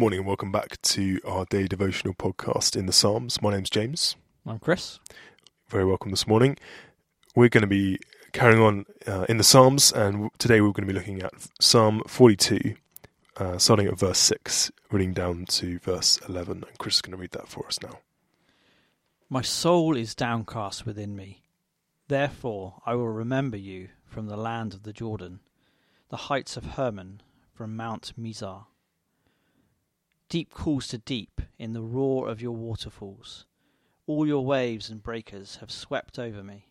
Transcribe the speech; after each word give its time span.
morning 0.00 0.20
and 0.20 0.26
welcome 0.26 0.50
back 0.50 0.80
to 0.80 1.20
our 1.26 1.44
daily 1.50 1.68
devotional 1.68 2.14
podcast 2.14 2.74
in 2.74 2.86
the 2.86 2.92
Psalms. 2.92 3.42
My 3.42 3.50
name's 3.50 3.68
James. 3.68 4.16
I'm 4.46 4.58
Chris. 4.58 4.98
Very 5.68 5.84
welcome 5.84 6.10
this 6.10 6.26
morning. 6.26 6.56
We're 7.36 7.50
going 7.50 7.60
to 7.60 7.66
be 7.66 7.98
carrying 8.32 8.62
on 8.62 8.86
uh, 9.06 9.26
in 9.28 9.36
the 9.36 9.44
Psalms, 9.44 9.92
and 9.92 10.30
today 10.38 10.62
we're 10.62 10.72
going 10.72 10.88
to 10.88 10.92
be 10.94 10.98
looking 10.98 11.20
at 11.20 11.34
Psalm 11.60 12.00
42, 12.06 12.76
uh, 13.36 13.58
starting 13.58 13.88
at 13.88 13.98
verse 13.98 14.16
6, 14.20 14.72
reading 14.90 15.12
down 15.12 15.44
to 15.44 15.78
verse 15.80 16.18
11. 16.26 16.64
And 16.66 16.78
Chris 16.78 16.94
is 16.94 17.02
going 17.02 17.12
to 17.12 17.20
read 17.20 17.32
that 17.32 17.48
for 17.48 17.66
us 17.66 17.78
now. 17.82 17.98
My 19.28 19.42
soul 19.42 19.98
is 19.98 20.14
downcast 20.14 20.86
within 20.86 21.14
me. 21.14 21.42
Therefore 22.08 22.80
I 22.86 22.94
will 22.94 23.10
remember 23.10 23.58
you 23.58 23.90
from 24.06 24.28
the 24.28 24.38
land 24.38 24.72
of 24.72 24.84
the 24.84 24.94
Jordan, 24.94 25.40
the 26.08 26.16
heights 26.16 26.56
of 26.56 26.64
Hermon, 26.64 27.20
from 27.52 27.76
Mount 27.76 28.14
Mizar. 28.18 28.64
Deep 30.30 30.54
calls 30.54 30.86
to 30.86 30.96
deep 30.96 31.40
in 31.58 31.72
the 31.72 31.82
roar 31.82 32.28
of 32.28 32.40
your 32.40 32.54
waterfalls. 32.54 33.46
All 34.06 34.24
your 34.24 34.46
waves 34.46 34.88
and 34.88 35.02
breakers 35.02 35.56
have 35.56 35.72
swept 35.72 36.20
over 36.20 36.44
me. 36.44 36.68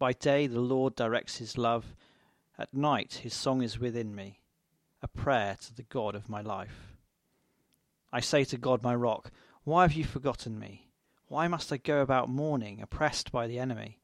By 0.00 0.14
day 0.14 0.48
the 0.48 0.58
Lord 0.58 0.96
directs 0.96 1.36
his 1.36 1.56
love, 1.56 1.94
at 2.58 2.74
night 2.74 3.20
his 3.22 3.34
song 3.34 3.62
is 3.62 3.78
within 3.78 4.16
me, 4.16 4.40
a 5.00 5.06
prayer 5.06 5.58
to 5.60 5.72
the 5.72 5.84
God 5.84 6.16
of 6.16 6.28
my 6.28 6.40
life. 6.40 6.96
I 8.12 8.18
say 8.18 8.42
to 8.46 8.58
God, 8.58 8.82
my 8.82 8.96
rock, 8.96 9.30
Why 9.62 9.82
have 9.82 9.92
you 9.92 10.02
forgotten 10.02 10.58
me? 10.58 10.88
Why 11.28 11.46
must 11.46 11.72
I 11.72 11.76
go 11.76 12.00
about 12.00 12.28
mourning, 12.28 12.82
oppressed 12.82 13.30
by 13.30 13.46
the 13.46 13.60
enemy? 13.60 14.00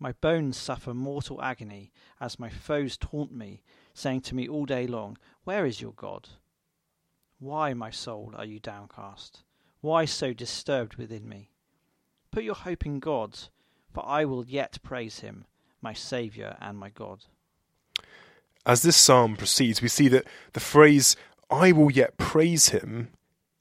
My 0.00 0.10
bones 0.10 0.56
suffer 0.56 0.92
mortal 0.92 1.40
agony 1.40 1.92
as 2.20 2.40
my 2.40 2.48
foes 2.48 2.96
taunt 2.96 3.30
me, 3.30 3.62
saying 3.92 4.22
to 4.22 4.34
me 4.34 4.48
all 4.48 4.66
day 4.66 4.88
long, 4.88 5.18
Where 5.44 5.64
is 5.64 5.80
your 5.80 5.92
God? 5.92 6.30
Why, 7.38 7.74
my 7.74 7.90
soul, 7.90 8.32
are 8.36 8.44
you 8.44 8.58
downcast? 8.58 9.42
Why 9.80 10.04
so 10.04 10.32
disturbed 10.32 10.96
within 10.96 11.28
me? 11.28 11.50
Put 12.30 12.44
your 12.44 12.54
hope 12.54 12.86
in 12.86 13.00
God, 13.00 13.38
for 13.92 14.04
I 14.06 14.24
will 14.24 14.44
yet 14.46 14.78
praise 14.82 15.20
him, 15.20 15.44
my 15.82 15.92
Saviour 15.92 16.56
and 16.60 16.78
my 16.78 16.88
God. 16.88 17.24
As 18.66 18.82
this 18.82 18.96
psalm 18.96 19.36
proceeds, 19.36 19.82
we 19.82 19.88
see 19.88 20.08
that 20.08 20.26
the 20.54 20.60
phrase, 20.60 21.16
I 21.50 21.72
will 21.72 21.90
yet 21.90 22.16
praise 22.16 22.70
him, 22.70 23.10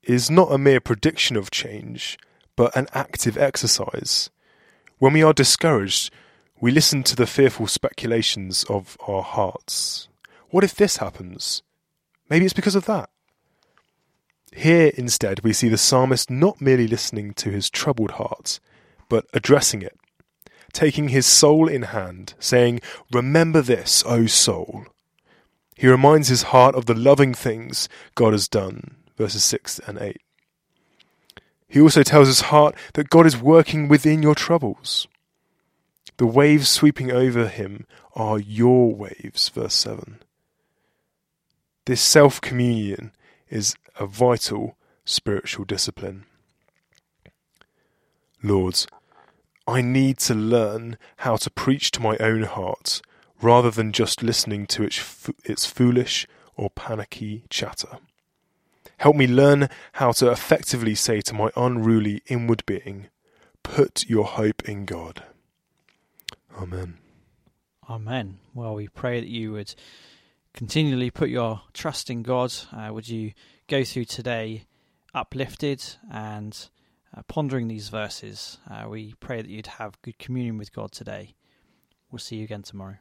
is 0.01 0.29
not 0.31 0.51
a 0.51 0.57
mere 0.57 0.79
prediction 0.79 1.35
of 1.35 1.51
change, 1.51 2.17
but 2.55 2.75
an 2.75 2.87
active 2.93 3.37
exercise. 3.37 4.29
When 4.99 5.13
we 5.13 5.23
are 5.23 5.33
discouraged, 5.33 6.13
we 6.61 6.71
listen 6.71 7.03
to 7.03 7.15
the 7.15 7.27
fearful 7.27 7.67
speculations 7.67 8.63
of 8.69 8.97
our 9.07 9.21
hearts. 9.21 10.07
What 10.49 10.63
if 10.63 10.73
this 10.75 10.97
happens? 10.97 11.63
Maybe 12.29 12.45
it's 12.45 12.53
because 12.53 12.75
of 12.75 12.85
that. 12.85 13.09
Here, 14.55 14.91
instead, 14.95 15.43
we 15.43 15.53
see 15.53 15.69
the 15.69 15.77
psalmist 15.77 16.29
not 16.29 16.61
merely 16.61 16.87
listening 16.87 17.33
to 17.35 17.49
his 17.49 17.69
troubled 17.69 18.11
heart, 18.11 18.59
but 19.09 19.25
addressing 19.33 19.81
it, 19.81 19.97
taking 20.73 21.09
his 21.09 21.25
soul 21.25 21.67
in 21.67 21.83
hand, 21.83 22.35
saying, 22.39 22.81
Remember 23.11 23.61
this, 23.61 24.03
O 24.05 24.25
soul. 24.27 24.85
He 25.75 25.87
reminds 25.87 26.27
his 26.27 26.43
heart 26.43 26.75
of 26.75 26.85
the 26.85 26.93
loving 26.93 27.33
things 27.33 27.89
God 28.15 28.33
has 28.33 28.47
done, 28.47 28.95
verses 29.17 29.43
6 29.43 29.79
and 29.87 29.97
8. 29.97 30.21
He 31.67 31.81
also 31.81 32.03
tells 32.03 32.27
his 32.27 32.41
heart 32.41 32.75
that 32.93 33.09
God 33.09 33.25
is 33.25 33.35
working 33.35 33.87
within 33.87 34.21
your 34.21 34.35
troubles. 34.35 35.07
The 36.17 36.27
waves 36.27 36.69
sweeping 36.69 37.11
over 37.11 37.47
him 37.47 37.87
are 38.15 38.37
your 38.37 38.93
waves, 38.93 39.49
verse 39.49 39.73
7. 39.73 40.19
This 41.85 42.01
self 42.01 42.39
communion 42.39 43.11
is 43.53 43.75
a 43.99 44.05
vital 44.07 44.75
spiritual 45.05 45.63
discipline. 45.63 46.25
Lord, 48.41 48.85
I 49.67 49.81
need 49.81 50.17
to 50.19 50.33
learn 50.33 50.97
how 51.17 51.37
to 51.37 51.49
preach 51.49 51.91
to 51.91 52.01
my 52.01 52.17
own 52.17 52.43
heart 52.43 53.01
rather 53.41 53.69
than 53.69 53.91
just 53.91 54.23
listening 54.23 54.65
to 54.67 54.83
its, 54.83 55.29
its 55.45 55.65
foolish 55.65 56.27
or 56.55 56.69
panicky 56.69 57.43
chatter. 57.49 57.99
Help 58.97 59.15
me 59.15 59.27
learn 59.27 59.69
how 59.93 60.11
to 60.13 60.31
effectively 60.31 60.95
say 60.95 61.21
to 61.21 61.33
my 61.33 61.49
unruly 61.55 62.21
inward 62.27 62.65
being, 62.65 63.07
Put 63.61 64.05
your 64.09 64.25
hope 64.25 64.67
in 64.67 64.85
God. 64.85 65.23
Amen. 66.59 66.97
Amen. 67.89 68.39
Well, 68.53 68.75
we 68.75 68.87
pray 68.87 69.19
that 69.19 69.29
you 69.29 69.53
would 69.53 69.73
continually 70.53 71.09
put 71.09 71.29
your 71.29 71.61
trust 71.73 72.09
in 72.09 72.23
God. 72.23 72.53
Uh, 72.71 72.89
would 72.91 73.07
you 73.07 73.33
go 73.67 73.83
through 73.83 74.05
today 74.05 74.65
uplifted 75.13 75.83
and 76.11 76.69
uh, 77.15 77.21
pondering 77.27 77.67
these 77.67 77.89
verses? 77.89 78.59
Uh, 78.69 78.87
we 78.87 79.13
pray 79.19 79.41
that 79.41 79.49
you'd 79.49 79.67
have 79.67 80.01
good 80.01 80.17
communion 80.19 80.57
with 80.57 80.71
God 80.71 80.91
today. 80.91 81.35
We'll 82.11 82.19
see 82.19 82.37
you 82.37 82.43
again 82.43 82.63
tomorrow. 82.63 82.97